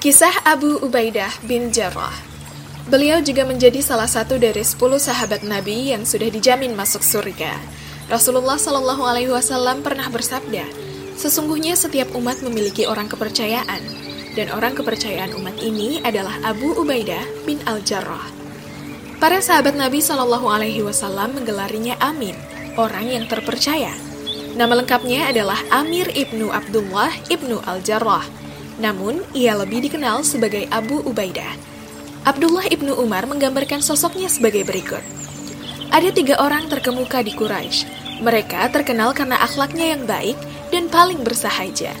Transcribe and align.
Kisah 0.00 0.32
Abu 0.48 0.80
Ubaidah 0.80 1.28
bin 1.44 1.68
Jarrah 1.68 2.16
Beliau 2.88 3.20
juga 3.20 3.44
menjadi 3.44 3.84
salah 3.84 4.08
satu 4.08 4.40
dari 4.40 4.64
10 4.64 4.80
sahabat 4.96 5.44
Nabi 5.44 5.92
yang 5.92 6.08
sudah 6.08 6.32
dijamin 6.32 6.72
masuk 6.72 7.04
surga. 7.04 7.52
Rasulullah 8.08 8.56
Shallallahu 8.56 9.04
Alaihi 9.04 9.28
Wasallam 9.28 9.84
pernah 9.84 10.08
bersabda, 10.08 10.64
sesungguhnya 11.20 11.76
setiap 11.76 12.16
umat 12.16 12.40
memiliki 12.40 12.88
orang 12.88 13.12
kepercayaan, 13.12 13.84
dan 14.40 14.48
orang 14.56 14.72
kepercayaan 14.72 15.36
umat 15.36 15.60
ini 15.60 16.00
adalah 16.00 16.32
Abu 16.48 16.80
Ubaidah 16.80 17.44
bin 17.44 17.60
Al 17.68 17.84
Jarrah. 17.84 18.24
Para 19.20 19.44
sahabat 19.44 19.76
Nabi 19.76 20.00
Shallallahu 20.00 20.48
Alaihi 20.48 20.80
Wasallam 20.80 21.36
menggelarinya 21.36 22.00
Amin, 22.00 22.40
orang 22.80 23.04
yang 23.04 23.28
terpercaya. 23.28 23.92
Nama 24.56 24.80
lengkapnya 24.80 25.28
adalah 25.28 25.60
Amir 25.68 26.08
ibnu 26.16 26.48
Abdullah 26.48 27.12
ibnu 27.28 27.60
Al 27.68 27.84
Jarrah 27.84 28.39
namun, 28.80 29.20
ia 29.36 29.52
lebih 29.54 29.84
dikenal 29.84 30.24
sebagai 30.24 30.64
Abu 30.72 31.04
Ubaidah. 31.04 31.52
Abdullah 32.24 32.68
ibnu 32.68 32.96
Umar 32.96 33.24
menggambarkan 33.24 33.80
sosoknya 33.80 34.28
sebagai 34.28 34.64
berikut. 34.64 35.00
Ada 35.92 36.12
tiga 36.12 36.36
orang 36.40 36.68
terkemuka 36.68 37.24
di 37.24 37.32
Quraisy. 37.32 37.88
Mereka 38.20 38.68
terkenal 38.72 39.16
karena 39.16 39.40
akhlaknya 39.40 39.96
yang 39.96 40.04
baik 40.04 40.36
dan 40.68 40.92
paling 40.92 41.24
bersahaja. 41.24 41.92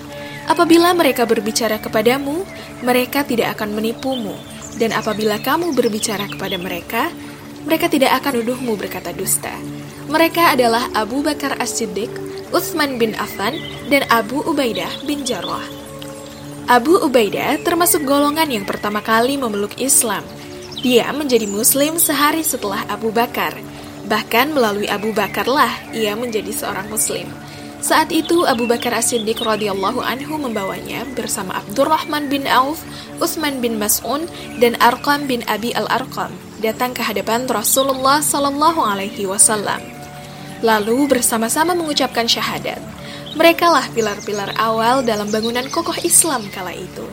Apabila 0.44 0.92
mereka 0.92 1.24
berbicara 1.24 1.80
kepadamu, 1.80 2.44
mereka 2.84 3.24
tidak 3.24 3.56
akan 3.56 3.76
menipumu. 3.76 4.36
Dan 4.76 4.92
apabila 4.92 5.40
kamu 5.40 5.72
berbicara 5.72 6.28
kepada 6.28 6.60
mereka, 6.60 7.08
mereka 7.64 7.88
tidak 7.88 8.20
akan 8.20 8.40
nuduhmu 8.40 8.76
berkata 8.76 9.16
dusta. 9.16 9.52
Mereka 10.10 10.58
adalah 10.58 10.90
Abu 10.92 11.24
Bakar 11.24 11.56
As-Siddiq, 11.56 12.10
Utsman 12.50 13.00
bin 13.00 13.16
Affan, 13.16 13.56
dan 13.88 14.04
Abu 14.12 14.42
Ubaidah 14.44 14.90
bin 15.08 15.24
Jarrah. 15.24 15.79
Abu 16.70 17.02
Ubaidah 17.02 17.58
termasuk 17.66 18.06
golongan 18.06 18.46
yang 18.46 18.62
pertama 18.62 19.02
kali 19.02 19.34
memeluk 19.34 19.74
Islam. 19.82 20.22
Dia 20.78 21.10
menjadi 21.10 21.42
muslim 21.50 21.98
sehari 21.98 22.46
setelah 22.46 22.86
Abu 22.86 23.10
Bakar. 23.10 23.58
Bahkan 24.06 24.54
melalui 24.54 24.86
Abu 24.86 25.10
Bakarlah 25.10 25.66
ia 25.90 26.14
menjadi 26.14 26.54
seorang 26.54 26.86
muslim. 26.86 27.26
Saat 27.82 28.14
itu 28.14 28.46
Abu 28.46 28.70
Bakar 28.70 28.94
As-Siddiq 28.94 29.42
radhiyallahu 29.42 29.98
anhu 29.98 30.38
membawanya 30.38 31.02
bersama 31.18 31.58
Abdurrahman 31.58 32.30
bin 32.30 32.46
Auf, 32.46 32.86
Utsman 33.18 33.58
bin 33.58 33.74
Mas'un, 33.74 34.30
dan 34.62 34.78
Arqam 34.78 35.26
bin 35.26 35.42
Abi 35.50 35.74
Al-Arqam 35.74 36.30
datang 36.62 36.94
ke 36.94 37.02
hadapan 37.02 37.50
Rasulullah 37.50 38.22
sallallahu 38.22 38.78
alaihi 38.78 39.26
wasallam. 39.26 39.82
Lalu 40.62 41.18
bersama-sama 41.18 41.74
mengucapkan 41.74 42.30
syahadat. 42.30 42.78
Merekalah 43.30 43.86
pilar-pilar 43.94 44.58
awal 44.58 45.06
dalam 45.06 45.30
bangunan 45.30 45.66
kokoh 45.70 45.94
Islam 46.02 46.50
kala 46.50 46.74
itu. 46.74 47.06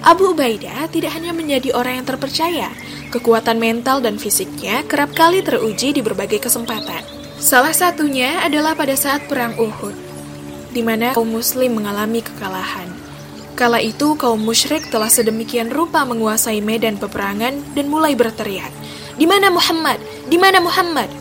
Abu 0.00 0.32
Ubaidah 0.32 0.88
tidak 0.88 1.12
hanya 1.16 1.32
menjadi 1.32 1.76
orang 1.76 2.00
yang 2.00 2.06
terpercaya, 2.08 2.68
kekuatan 3.12 3.60
mental 3.60 4.00
dan 4.00 4.16
fisiknya 4.16 4.80
kerap 4.88 5.12
kali 5.12 5.44
teruji 5.44 5.92
di 5.92 6.00
berbagai 6.00 6.40
kesempatan. 6.40 7.04
Salah 7.40 7.72
satunya 7.72 8.44
adalah 8.44 8.76
pada 8.76 8.92
saat 8.96 9.24
Perang 9.28 9.56
Uhud, 9.56 9.96
di 10.72 10.80
mana 10.84 11.12
kaum 11.16 11.28
muslim 11.28 11.80
mengalami 11.80 12.20
kekalahan. 12.24 12.88
Kala 13.56 13.80
itu 13.84 14.16
kaum 14.16 14.40
musyrik 14.40 14.88
telah 14.88 15.12
sedemikian 15.12 15.68
rupa 15.68 16.04
menguasai 16.08 16.64
medan 16.64 16.96
peperangan 16.96 17.60
dan 17.76 17.86
mulai 17.92 18.16
berteriak, 18.16 18.72
"Di 19.20 19.28
mana 19.28 19.52
Muhammad? 19.52 20.00
Di 20.32 20.40
mana 20.40 20.64
Muhammad?" 20.64 21.19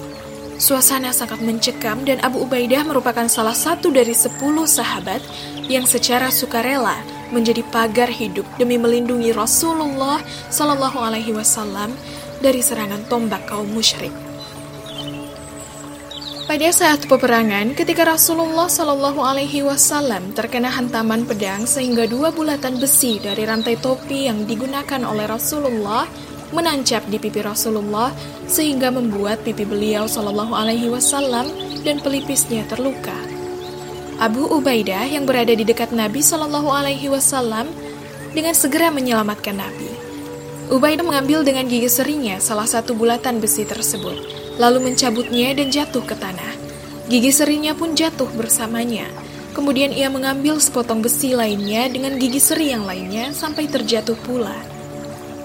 Suasana 0.59 1.15
sangat 1.15 1.39
mencekam 1.39 2.03
dan 2.03 2.19
Abu 2.19 2.43
Ubaidah 2.43 2.83
merupakan 2.83 3.23
salah 3.31 3.55
satu 3.55 3.95
dari 3.95 4.11
sepuluh 4.11 4.67
sahabat 4.67 5.23
yang 5.71 5.87
secara 5.87 6.27
sukarela 6.27 6.99
menjadi 7.31 7.63
pagar 7.71 8.11
hidup 8.11 8.43
demi 8.59 8.75
melindungi 8.75 9.31
Rasulullah 9.31 10.19
Shallallahu 10.51 10.99
Alaihi 10.99 11.31
Wasallam 11.31 11.95
dari 12.43 12.59
serangan 12.59 13.07
tombak 13.07 13.47
kaum 13.47 13.71
musyrik. 13.71 14.11
Pada 16.43 16.65
saat 16.75 17.05
peperangan, 17.07 17.77
ketika 17.77 18.09
Rasulullah 18.09 18.67
Shallallahu 18.67 19.21
Alaihi 19.23 19.63
Wasallam 19.63 20.35
terkena 20.35 20.67
hantaman 20.67 21.23
pedang 21.23 21.63
sehingga 21.63 22.03
dua 22.03 22.35
bulatan 22.35 22.81
besi 22.83 23.21
dari 23.23 23.47
rantai 23.47 23.79
topi 23.79 24.27
yang 24.27 24.43
digunakan 24.43 25.07
oleh 25.07 25.23
Rasulullah 25.23 26.03
menancap 26.51 27.05
di 27.09 27.17
pipi 27.21 27.41
Rasulullah 27.45 28.13
sehingga 28.49 28.89
membuat 28.89 29.45
pipi 29.45 29.65
beliau 29.65 30.09
Shallallahu 30.09 30.53
Alaihi 30.53 30.89
Wasallam 30.89 31.49
dan 31.85 32.01
pelipisnya 32.01 32.65
terluka. 32.65 33.15
Abu 34.19 34.43
Ubaidah 34.51 35.07
yang 35.07 35.23
berada 35.23 35.55
di 35.55 35.63
dekat 35.63 35.95
Nabi 35.95 36.19
Shallallahu 36.19 36.67
Alaihi 36.67 37.07
Wasallam 37.07 37.71
dengan 38.35 38.51
segera 38.51 38.91
menyelamatkan 38.91 39.55
Nabi. 39.55 39.87
Ubaidah 40.69 41.01
mengambil 41.01 41.41
dengan 41.41 41.65
gigi 41.65 41.89
serinya 41.89 42.37
salah 42.37 42.69
satu 42.69 42.93
bulatan 42.93 43.41
besi 43.41 43.65
tersebut, 43.65 44.19
lalu 44.61 44.91
mencabutnya 44.91 45.55
dan 45.57 45.73
jatuh 45.73 46.03
ke 46.05 46.13
tanah. 46.13 46.53
Gigi 47.09 47.33
serinya 47.33 47.73
pun 47.73 47.97
jatuh 47.97 48.29
bersamanya. 48.37 49.09
Kemudian 49.57 49.89
ia 49.89 50.13
mengambil 50.13 50.61
sepotong 50.61 51.01
besi 51.01 51.33
lainnya 51.33 51.89
dengan 51.89 52.21
gigi 52.21 52.37
seri 52.37 52.69
yang 52.69 52.85
lainnya 52.85 53.33
sampai 53.33 53.65
terjatuh 53.65 54.13
pula. 54.21 54.78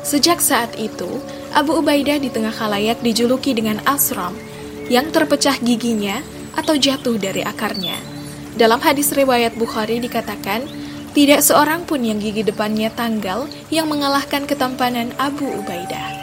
Sejak 0.04 0.44
saat 0.44 0.76
itu, 0.76 1.08
Abu 1.56 1.80
Ubaidah 1.80 2.20
di 2.20 2.28
tengah 2.28 2.52
khalayak 2.52 3.00
dijuluki 3.00 3.56
dengan 3.56 3.80
Asram, 3.88 4.36
yang 4.92 5.08
terpecah 5.08 5.56
giginya 5.64 6.20
atau 6.52 6.76
jatuh 6.76 7.16
dari 7.16 7.40
akarnya. 7.40 7.96
Dalam 8.54 8.78
hadis 8.84 9.16
riwayat 9.16 9.56
Bukhari 9.56 10.04
dikatakan, 10.04 10.68
tidak 11.16 11.40
seorang 11.40 11.88
pun 11.88 12.04
yang 12.04 12.20
gigi 12.20 12.44
depannya 12.44 12.92
tanggal 12.92 13.48
yang 13.72 13.88
mengalahkan 13.88 14.44
ketampanan 14.44 15.16
Abu 15.16 15.48
Ubaidah. 15.48 16.20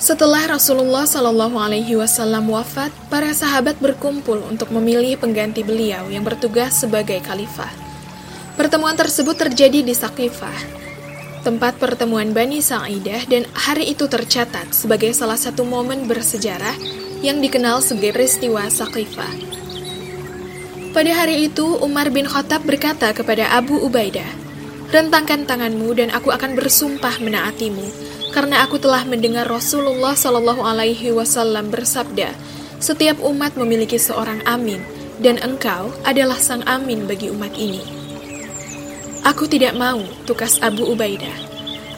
Setelah 0.00 0.56
Rasulullah 0.56 1.04
Shallallahu 1.04 1.56
Alaihi 1.60 1.96
Wasallam 1.96 2.48
wafat, 2.48 2.92
para 3.08 3.32
sahabat 3.36 3.76
berkumpul 3.80 4.40
untuk 4.44 4.72
memilih 4.72 5.16
pengganti 5.20 5.60
beliau 5.60 6.08
yang 6.08 6.24
bertugas 6.24 6.72
sebagai 6.72 7.20
khalifah. 7.20 7.68
Pertemuan 8.56 8.96
tersebut 8.96 9.36
terjadi 9.36 9.84
di 9.84 9.92
Saqifah, 9.92 10.79
tempat 11.40 11.80
pertemuan 11.80 12.36
Bani 12.36 12.60
Sa'idah 12.60 13.24
dan 13.28 13.48
hari 13.56 13.92
itu 13.92 14.04
tercatat 14.06 14.72
sebagai 14.76 15.12
salah 15.16 15.40
satu 15.40 15.64
momen 15.64 16.04
bersejarah 16.04 16.76
yang 17.24 17.40
dikenal 17.40 17.80
sebagai 17.80 18.16
peristiwa 18.16 18.68
Saqifah. 18.68 19.32
Pada 20.90 21.12
hari 21.14 21.46
itu, 21.46 21.78
Umar 21.78 22.10
bin 22.10 22.26
Khattab 22.26 22.66
berkata 22.66 23.14
kepada 23.14 23.46
Abu 23.54 23.78
Ubaidah, 23.78 24.26
Rentangkan 24.90 25.46
tanganmu 25.46 25.94
dan 25.94 26.10
aku 26.10 26.34
akan 26.34 26.58
bersumpah 26.58 27.22
menaatimu, 27.22 27.86
karena 28.34 28.66
aku 28.66 28.82
telah 28.82 29.06
mendengar 29.06 29.46
Rasulullah 29.46 30.18
Shallallahu 30.18 30.66
Alaihi 30.66 31.14
Wasallam 31.14 31.70
bersabda, 31.70 32.34
setiap 32.82 33.22
umat 33.22 33.54
memiliki 33.54 34.02
seorang 34.02 34.42
amin, 34.50 34.82
dan 35.22 35.38
engkau 35.38 35.94
adalah 36.02 36.40
sang 36.42 36.66
amin 36.66 37.06
bagi 37.06 37.30
umat 37.30 37.54
ini. 37.54 37.99
Aku 39.20 39.44
tidak 39.44 39.76
mau, 39.76 40.00
tukas 40.24 40.56
Abu 40.64 40.88
Ubaidah. 40.88 41.36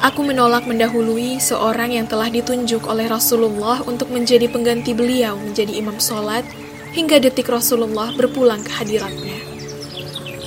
Aku 0.03 0.27
menolak 0.27 0.67
mendahului 0.67 1.39
seorang 1.39 1.95
yang 1.95 2.11
telah 2.11 2.27
ditunjuk 2.27 2.83
oleh 2.91 3.07
Rasulullah 3.07 3.79
untuk 3.87 4.11
menjadi 4.11 4.51
pengganti 4.51 4.91
beliau 4.91 5.39
menjadi 5.39 5.71
imam 5.79 6.03
sholat 6.03 6.43
hingga 6.91 7.23
detik 7.23 7.47
Rasulullah 7.47 8.11
berpulang 8.19 8.67
ke 8.67 8.75
hadiratnya. 8.75 9.39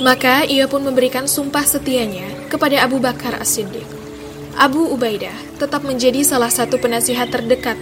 Maka 0.03 0.43
ia 0.43 0.67
pun 0.67 0.83
memberikan 0.83 1.23
sumpah 1.31 1.63
setianya 1.63 2.51
kepada 2.51 2.83
Abu 2.83 2.99
Bakar 2.99 3.39
As-Siddiq. 3.39 3.87
Abu 4.59 4.91
Ubaidah 4.91 5.55
tetap 5.55 5.87
menjadi 5.87 6.27
salah 6.27 6.51
satu 6.51 6.75
penasihat 6.75 7.31
terdekat 7.31 7.79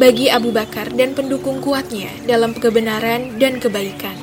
bagi 0.00 0.32
Abu 0.32 0.48
Bakar 0.48 0.88
dan 0.96 1.12
pendukung 1.12 1.60
kuatnya 1.60 2.08
dalam 2.24 2.56
kebenaran 2.56 3.36
dan 3.36 3.60
kebaikan. 3.60 4.16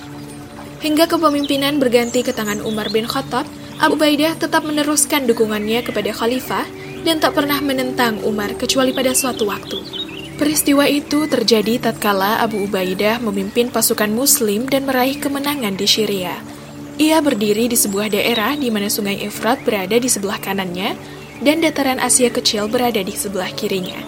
Hingga 0.82 1.06
kepemimpinan 1.06 1.78
berganti 1.78 2.26
ke 2.26 2.34
tangan 2.34 2.66
Umar 2.66 2.90
bin 2.90 3.06
Khattab, 3.06 3.46
Abu 3.76 4.00
Ubaidah 4.00 4.40
tetap 4.40 4.64
meneruskan 4.64 5.28
dukungannya 5.28 5.84
kepada 5.84 6.16
khalifah 6.16 6.64
dan 7.04 7.20
tak 7.20 7.36
pernah 7.36 7.60
menentang 7.60 8.24
Umar 8.24 8.56
kecuali 8.56 8.96
pada 8.96 9.12
suatu 9.12 9.52
waktu. 9.52 9.84
Peristiwa 10.40 10.88
itu 10.88 11.28
terjadi 11.28 11.80
tatkala 11.80 12.40
Abu 12.40 12.64
Ubaidah 12.68 13.20
memimpin 13.20 13.68
pasukan 13.68 14.12
muslim 14.12 14.68
dan 14.68 14.88
meraih 14.88 15.20
kemenangan 15.20 15.76
di 15.76 15.88
Syria. 15.88 16.40
Ia 16.96 17.20
berdiri 17.20 17.68
di 17.68 17.76
sebuah 17.76 18.16
daerah 18.16 18.56
di 18.56 18.72
mana 18.72 18.88
sungai 18.88 19.20
Efrat 19.28 19.64
berada 19.68 20.00
di 20.00 20.08
sebelah 20.08 20.40
kanannya 20.40 20.96
dan 21.44 21.60
dataran 21.60 22.00
Asia 22.00 22.32
kecil 22.32 22.72
berada 22.72 23.04
di 23.04 23.12
sebelah 23.12 23.52
kirinya. 23.52 24.00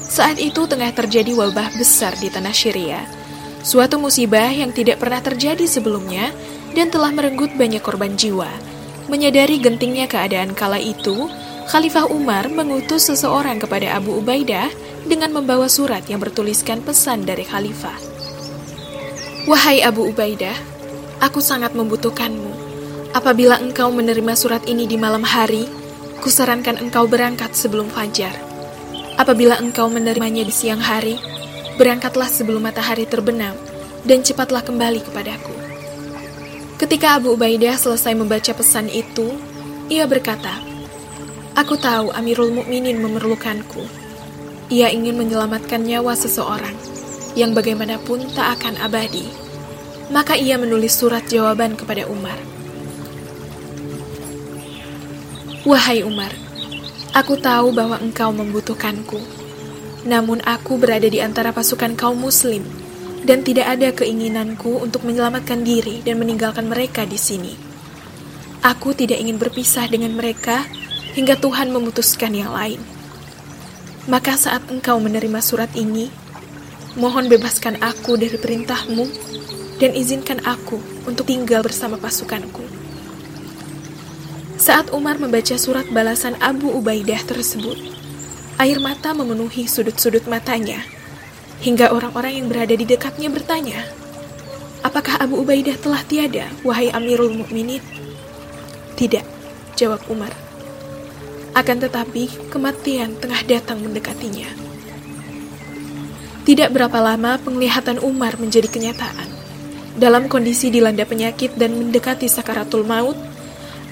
Saat 0.00 0.40
itu 0.40 0.64
tengah 0.64 0.96
terjadi 0.96 1.36
wabah 1.36 1.76
besar 1.76 2.16
di 2.16 2.32
tanah 2.32 2.56
Syria. 2.56 3.04
Suatu 3.60 4.00
musibah 4.00 4.48
yang 4.48 4.72
tidak 4.72 5.04
pernah 5.04 5.20
terjadi 5.20 5.68
sebelumnya 5.68 6.32
dan 6.72 6.88
telah 6.88 7.12
merenggut 7.12 7.52
banyak 7.60 7.84
korban 7.84 8.16
jiwa. 8.16 8.69
Menyadari 9.10 9.58
gentingnya 9.58 10.06
keadaan 10.06 10.54
kala 10.54 10.78
itu, 10.78 11.26
Khalifah 11.66 12.06
Umar 12.14 12.46
mengutus 12.46 13.10
seseorang 13.10 13.58
kepada 13.58 13.98
Abu 13.98 14.22
Ubaidah 14.22 14.70
dengan 15.02 15.34
membawa 15.34 15.66
surat 15.66 16.06
yang 16.06 16.22
bertuliskan 16.22 16.78
pesan 16.78 17.26
dari 17.26 17.42
Khalifah. 17.42 17.98
Wahai 19.50 19.82
Abu 19.82 20.06
Ubaidah, 20.06 20.54
aku 21.18 21.42
sangat 21.42 21.74
membutuhkanmu. 21.74 22.54
Apabila 23.10 23.58
engkau 23.58 23.90
menerima 23.90 24.38
surat 24.38 24.62
ini 24.70 24.86
di 24.86 24.94
malam 24.94 25.26
hari, 25.26 25.66
kusarankan 26.22 26.78
engkau 26.78 27.10
berangkat 27.10 27.50
sebelum 27.58 27.90
fajar. 27.90 28.30
Apabila 29.18 29.58
engkau 29.58 29.90
menerimanya 29.90 30.46
di 30.46 30.54
siang 30.54 30.78
hari, 30.78 31.18
berangkatlah 31.74 32.30
sebelum 32.30 32.62
matahari 32.62 33.10
terbenam, 33.10 33.58
dan 34.06 34.22
cepatlah 34.22 34.62
kembali 34.62 35.02
kepadaku. 35.02 35.69
Ketika 36.80 37.20
Abu 37.20 37.36
Ubaidah 37.36 37.76
selesai 37.76 38.16
membaca 38.16 38.56
pesan 38.56 38.88
itu, 38.88 39.36
ia 39.92 40.08
berkata, 40.08 40.56
Aku 41.52 41.76
tahu 41.76 42.08
Amirul 42.16 42.56
Mukminin 42.56 42.96
memerlukanku. 43.04 43.84
Ia 44.72 44.88
ingin 44.88 45.20
menyelamatkan 45.20 45.84
nyawa 45.84 46.16
seseorang 46.16 46.72
yang 47.36 47.52
bagaimanapun 47.52 48.32
tak 48.32 48.56
akan 48.56 48.80
abadi. 48.80 49.28
Maka 50.08 50.40
ia 50.40 50.56
menulis 50.56 50.96
surat 50.96 51.28
jawaban 51.28 51.76
kepada 51.76 52.08
Umar. 52.08 52.40
Wahai 55.68 56.00
Umar, 56.00 56.32
aku 57.12 57.36
tahu 57.36 57.76
bahwa 57.76 58.00
engkau 58.00 58.32
membutuhkanku. 58.32 59.20
Namun 60.08 60.40
aku 60.48 60.80
berada 60.80 61.12
di 61.12 61.20
antara 61.20 61.52
pasukan 61.52 61.92
kaum 61.92 62.24
muslim 62.24 62.64
dan 63.24 63.44
tidak 63.44 63.66
ada 63.68 63.92
keinginanku 63.92 64.80
untuk 64.80 65.04
menyelamatkan 65.04 65.60
diri 65.60 66.00
dan 66.00 66.16
meninggalkan 66.16 66.66
mereka 66.68 67.04
di 67.04 67.20
sini. 67.20 67.52
Aku 68.60 68.92
tidak 68.92 69.20
ingin 69.20 69.40
berpisah 69.40 69.88
dengan 69.88 70.12
mereka 70.16 70.64
hingga 71.16 71.36
Tuhan 71.36 71.72
memutuskan 71.72 72.36
yang 72.36 72.52
lain. 72.52 72.80
Maka 74.08 74.36
saat 74.36 74.64
engkau 74.68 74.96
menerima 75.00 75.40
surat 75.40 75.72
ini, 75.76 76.08
mohon 76.96 77.28
bebaskan 77.28 77.80
aku 77.80 78.16
dari 78.16 78.36
perintahmu 78.36 79.04
dan 79.80 79.96
izinkan 79.96 80.44
aku 80.44 80.76
untuk 81.08 81.24
tinggal 81.28 81.64
bersama 81.64 81.96
pasukanku. 81.96 82.60
Saat 84.60 84.92
Umar 84.92 85.16
membaca 85.16 85.56
surat 85.56 85.88
balasan 85.88 86.36
Abu 86.36 86.68
Ubaidah 86.68 87.24
tersebut, 87.24 87.80
air 88.60 88.76
mata 88.76 89.16
memenuhi 89.16 89.64
sudut-sudut 89.64 90.28
matanya, 90.28 90.84
hingga 91.60 91.92
orang-orang 91.92 92.40
yang 92.40 92.46
berada 92.48 92.72
di 92.72 92.84
dekatnya 92.88 93.28
bertanya, 93.28 93.80
Apakah 94.80 95.20
Abu 95.20 95.44
Ubaidah 95.44 95.76
telah 95.76 96.00
tiada, 96.08 96.48
wahai 96.64 96.88
Amirul 96.88 97.36
Mukminin? 97.36 97.84
Tidak, 98.96 99.24
jawab 99.76 100.00
Umar. 100.08 100.32
Akan 101.52 101.76
tetapi, 101.76 102.48
kematian 102.48 103.12
tengah 103.20 103.44
datang 103.44 103.84
mendekatinya. 103.84 104.48
Tidak 106.48 106.72
berapa 106.72 106.96
lama 106.96 107.36
penglihatan 107.44 108.00
Umar 108.00 108.40
menjadi 108.40 108.72
kenyataan. 108.72 109.28
Dalam 110.00 110.32
kondisi 110.32 110.72
dilanda 110.72 111.04
penyakit 111.04 111.60
dan 111.60 111.76
mendekati 111.76 112.24
sakaratul 112.24 112.88
maut, 112.88 113.20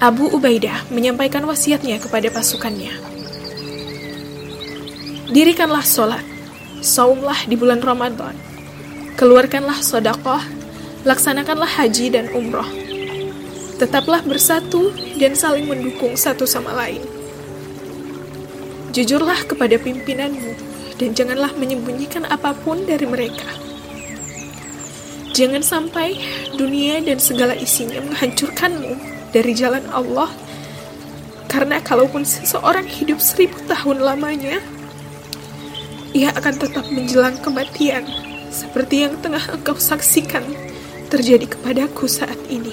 Abu 0.00 0.24
Ubaidah 0.32 0.88
menyampaikan 0.88 1.44
wasiatnya 1.44 2.00
kepada 2.00 2.32
pasukannya. 2.32 2.96
Dirikanlah 5.28 5.84
sholat, 5.84 6.24
saumlah 6.80 7.46
di 7.46 7.54
bulan 7.58 7.82
Ramadan, 7.82 8.34
keluarkanlah 9.18 9.82
sodakoh, 9.82 10.42
laksanakanlah 11.02 11.68
haji 11.68 12.14
dan 12.14 12.30
umroh. 12.34 12.66
Tetaplah 13.78 14.26
bersatu 14.26 14.90
dan 15.22 15.38
saling 15.38 15.70
mendukung 15.70 16.18
satu 16.18 16.42
sama 16.42 16.74
lain. 16.74 17.02
Jujurlah 18.90 19.46
kepada 19.46 19.78
pimpinanmu 19.78 20.52
dan 20.98 21.14
janganlah 21.14 21.54
menyembunyikan 21.54 22.26
apa 22.26 22.54
pun 22.58 22.82
dari 22.82 23.06
mereka. 23.06 23.46
Jangan 25.30 25.62
sampai 25.62 26.18
dunia 26.58 26.98
dan 26.98 27.22
segala 27.22 27.54
isinya 27.54 28.02
menghancurkanmu 28.02 28.98
dari 29.30 29.54
jalan 29.54 29.86
Allah, 29.94 30.26
karena 31.46 31.78
kalaupun 31.78 32.26
seseorang 32.26 32.90
hidup 32.90 33.22
seribu 33.22 33.54
tahun 33.70 34.02
lamanya, 34.02 34.58
ia 36.16 36.32
akan 36.32 36.54
tetap 36.56 36.88
menjelang 36.88 37.36
kematian, 37.44 38.08
seperti 38.48 39.04
yang 39.04 39.20
tengah 39.20 39.44
engkau 39.52 39.76
saksikan 39.76 40.44
terjadi 41.12 41.44
kepadaku 41.44 42.08
saat 42.08 42.38
ini. 42.48 42.72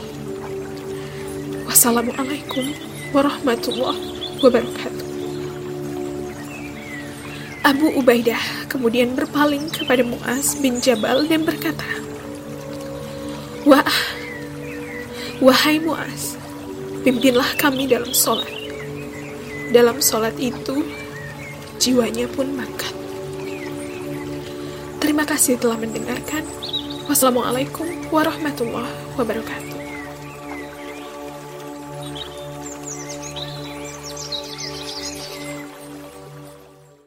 Wassalamualaikum 1.68 2.72
warahmatullahi 3.12 4.40
wabarakatuh. 4.40 5.08
Abu 7.66 7.92
Ubaidah 7.98 8.70
kemudian 8.70 9.18
berpaling 9.18 9.68
kepada 9.74 10.06
Muaz 10.06 10.56
bin 10.62 10.80
Jabal 10.80 11.26
dan 11.28 11.44
berkata, 11.44 11.90
Wah, 13.66 13.98
wahai 15.44 15.82
Muaz, 15.82 16.38
pimpinlah 17.04 17.58
kami 17.58 17.90
dalam 17.90 18.14
sholat. 18.14 18.48
Dalam 19.74 19.98
sholat 20.00 20.38
itu, 20.40 20.86
jiwanya 21.82 22.30
pun 22.32 22.54
makan. 22.54 22.95
Terima 25.16 25.32
kasih 25.32 25.56
telah 25.56 25.80
mendengarkan. 25.80 26.44
Wassalamualaikum 27.08 27.88
warahmatullahi 28.12 28.92
wabarakatuh. 29.16 29.75